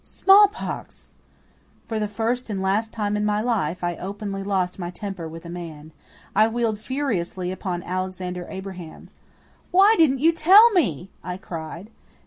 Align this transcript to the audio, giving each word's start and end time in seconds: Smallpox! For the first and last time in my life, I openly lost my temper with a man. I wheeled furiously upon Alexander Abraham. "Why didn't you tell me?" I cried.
Smallpox! 0.03 1.11
For 1.85 1.99
the 1.99 2.07
first 2.07 2.49
and 2.49 2.59
last 2.59 2.91
time 2.91 3.15
in 3.15 3.23
my 3.23 3.39
life, 3.39 3.83
I 3.83 3.97
openly 3.97 4.41
lost 4.41 4.79
my 4.79 4.89
temper 4.89 5.27
with 5.29 5.45
a 5.45 5.47
man. 5.51 5.91
I 6.35 6.47
wheeled 6.47 6.79
furiously 6.79 7.51
upon 7.51 7.83
Alexander 7.83 8.47
Abraham. 8.49 9.11
"Why 9.69 9.95
didn't 9.99 10.21
you 10.21 10.31
tell 10.31 10.71
me?" 10.71 11.11
I 11.23 11.37
cried. 11.37 11.91